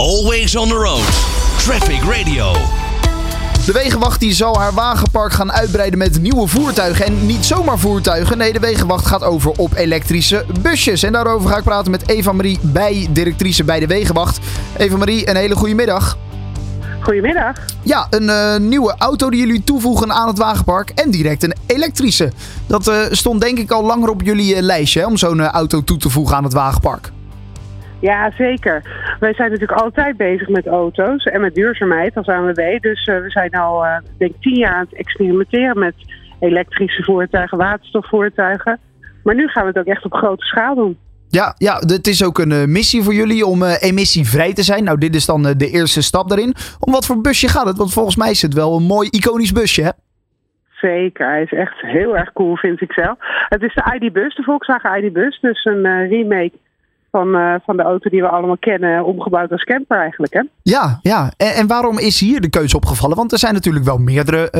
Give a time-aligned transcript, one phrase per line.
[0.00, 1.04] Always on the road.
[1.58, 2.52] Traffic Radio.
[3.66, 7.06] De Wegenwacht die zal haar wagenpark gaan uitbreiden met nieuwe voertuigen.
[7.06, 8.38] En niet zomaar voertuigen.
[8.38, 11.02] Nee, de Wegenwacht gaat over op elektrische busjes.
[11.02, 14.38] En daarover ga ik praten met Eva-Marie Bij, directrice bij de Wegenwacht.
[14.76, 16.18] Eva-Marie, een hele goede middag.
[17.00, 17.56] Goedemiddag.
[17.82, 20.90] Ja, een eh, nieuwe auto die jullie toevoegen aan het wagenpark.
[20.90, 22.32] En direct een elektrische.
[22.66, 25.84] Dat eh, stond denk ik al langer op jullie eh, lijstje hè, om zo'n auto
[25.84, 27.10] toe te voegen aan het wagenpark.
[28.00, 28.82] Ja, zeker.
[29.20, 32.80] Wij zijn natuurlijk altijd bezig met auto's en met duurzaamheid als ANWB.
[32.80, 33.84] Dus we zijn al,
[34.18, 35.94] denk ik, tien jaar aan het experimenteren met
[36.40, 38.78] elektrische voertuigen, waterstofvoertuigen.
[39.22, 40.98] Maar nu gaan we het ook echt op grote schaal doen.
[41.28, 44.84] Ja, ja, het is ook een uh, missie voor jullie om uh, emissievrij te zijn.
[44.84, 46.54] Nou, dit is dan uh, de eerste stap daarin.
[46.80, 47.76] Om wat voor busje gaat het?
[47.76, 49.90] Want volgens mij is het wel een mooi iconisch busje, hè?
[50.80, 53.16] Zeker, hij is echt heel erg cool, vind ik zelf.
[53.48, 55.40] Het is de ID-bus, de Volkswagen ID-bus.
[55.40, 56.52] Dus een remake
[57.10, 60.42] van, van de auto die we allemaal kennen, omgebouwd als camper eigenlijk, hè?
[60.62, 61.32] Ja, ja.
[61.36, 63.16] En, en waarom is hier de keuze opgevallen?
[63.16, 64.50] Want er zijn natuurlijk wel meerdere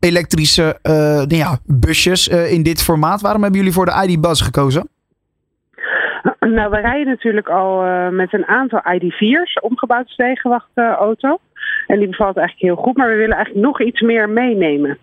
[0.00, 3.20] elektrische nou ja, busjes in dit formaat.
[3.20, 4.88] Waarom hebben jullie voor de ID-bus gekozen?
[6.54, 11.38] Nou, we rijden natuurlijk al met een aantal ID4's, omgebouwd stegenwachte auto.
[11.86, 14.98] En die bevalt eigenlijk heel goed, maar we willen eigenlijk nog iets meer meenemen.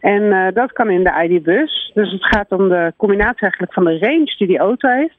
[0.00, 1.90] En uh, dat kan in de ID-bus.
[1.94, 5.16] Dus het gaat om de combinatie eigenlijk van de range die die auto heeft.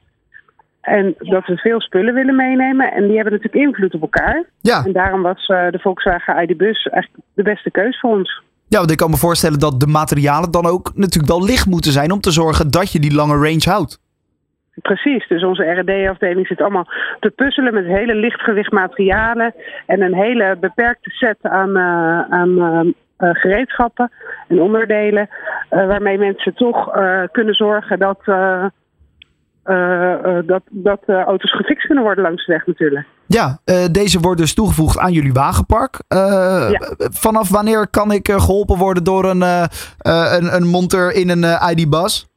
[0.82, 2.92] En dat we veel spullen willen meenemen.
[2.92, 4.44] En die hebben natuurlijk invloed op elkaar.
[4.60, 4.84] Ja.
[4.84, 8.42] En daarom was uh, de Volkswagen ID-bus eigenlijk de beste keus voor ons.
[8.68, 11.92] Ja, want ik kan me voorstellen dat de materialen dan ook natuurlijk wel licht moeten
[11.92, 14.00] zijn om te zorgen dat je die lange range houdt.
[14.82, 16.88] Precies, dus onze R&D-afdeling zit allemaal
[17.20, 19.54] te puzzelen met hele lichtgewicht materialen
[19.86, 22.80] en een hele beperkte set aan, uh, aan uh,
[23.18, 24.10] gereedschappen
[24.48, 25.28] en onderdelen,
[25.68, 26.90] waarmee mensen toch
[27.32, 28.20] kunnen zorgen dat,
[30.46, 33.06] dat, dat auto's gefixt kunnen worden langs de weg natuurlijk.
[33.26, 33.58] Ja,
[33.90, 36.00] deze wordt dus toegevoegd aan jullie wagenpark.
[36.08, 36.94] Ja.
[36.98, 39.42] Vanaf wanneer kan ik geholpen worden door een,
[39.98, 42.30] een, een monteur in een ID-bus?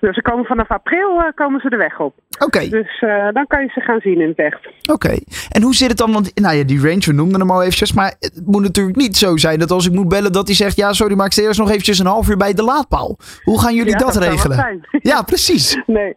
[0.00, 2.14] Dus ze komen vanaf april uh, komen ze de weg op.
[2.44, 2.68] Oké.
[2.68, 4.68] Dus uh, dan kan je ze gaan zien in het echt.
[4.92, 5.18] Oké.
[5.50, 6.12] En hoe zit het dan?
[6.12, 7.92] Want nou ja, die range, we noemden hem al eventjes.
[7.92, 10.76] Maar het moet natuurlijk niet zo zijn dat als ik moet bellen dat hij zegt...
[10.76, 13.16] Ja, sorry, maar ik sta eerst nog eventjes een half uur bij de laadpaal.
[13.42, 14.86] Hoe gaan jullie ja, dat, dat regelen?
[14.90, 15.82] Ja, precies.
[15.86, 16.16] nee.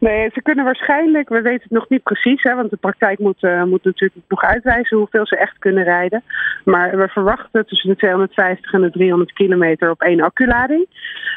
[0.00, 3.42] Nee, ze kunnen waarschijnlijk, we weten het nog niet precies, hè, want de praktijk moet,
[3.42, 6.22] uh, moet natuurlijk nog uitwijzen hoeveel ze echt kunnen rijden.
[6.64, 10.86] Maar we verwachten tussen de 250 en de 300 kilometer op één acculading.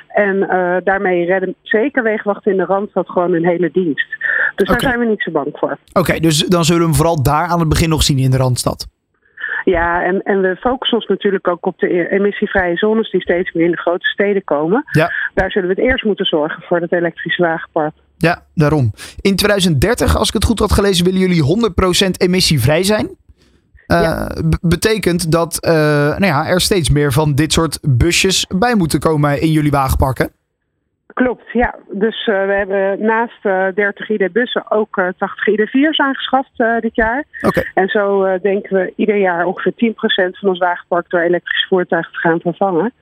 [0.07, 4.07] En uh, daarmee redden zeker wegenwachten in de Randstad gewoon een hele dienst.
[4.55, 5.71] Dus daar zijn we niet zo bang voor.
[5.71, 8.31] Oké, okay, dus dan zullen we hem vooral daar aan het begin nog zien in
[8.31, 8.87] de Randstad.
[9.63, 13.65] Ja, en, en we focussen ons natuurlijk ook op de emissievrije zones die steeds meer
[13.65, 14.83] in de grote steden komen.
[14.91, 15.11] Ja.
[15.33, 17.93] Daar zullen we het eerst moeten zorgen voor het elektrische wagenpark.
[18.17, 18.91] Ja, daarom.
[19.21, 21.71] In 2030, als ik het goed had gelezen, willen jullie
[22.07, 23.05] 100% emissievrij zijn.
[23.87, 24.29] Uh, Ja.
[24.61, 25.71] Betekent dat uh,
[26.17, 30.31] nou ja, er steeds meer van dit soort busjes bij moeten komen in jullie wagenparken?
[31.13, 31.75] Klopt, ja.
[31.91, 33.43] Dus uh, we hebben naast
[33.75, 37.23] 30 ID-bussen ook 80 ID4's aangeschaft dit jaar.
[37.41, 37.71] Okay.
[37.73, 39.95] En zo denken we ieder jaar ongeveer 10%
[40.39, 42.93] van ons wagenpark door elektrische voertuigen te gaan vervangen.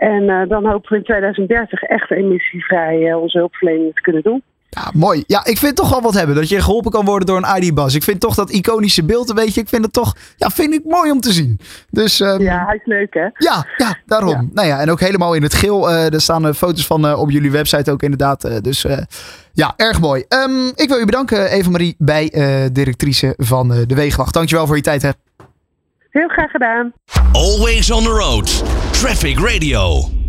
[0.00, 4.42] En dan hopen we in 2030 echt emissievrij onze hulpverlening te kunnen doen.
[4.70, 5.24] Ja, mooi.
[5.26, 6.34] Ja, ik vind toch wel wat hebben.
[6.34, 7.94] Dat je geholpen kan worden door een ID-bus.
[7.94, 9.60] Ik vind toch dat iconische beeld een beetje.
[9.60, 10.14] Ik vind het toch.
[10.36, 11.58] Ja, vind ik mooi om te zien.
[11.90, 13.28] Dus, um, ja, hij is leuk, hè?
[13.34, 14.30] Ja, ja daarom.
[14.30, 14.44] Ja.
[14.52, 15.90] Nou ja, en ook helemaal in het geel.
[15.90, 18.44] Uh, er staan uh, foto's van uh, op jullie website ook inderdaad.
[18.44, 18.86] Uh, dus
[19.52, 20.24] ja, erg mooi.
[20.28, 22.30] Um, ik wil je bedanken, Eva-Marie, bij
[22.72, 24.34] directrice van de Weegwacht.
[24.34, 25.10] Dankjewel voor je tijd, hè.
[26.10, 26.92] Heel graag gedaan.
[27.32, 28.79] Always on the road.
[29.00, 30.19] Traffic Radio.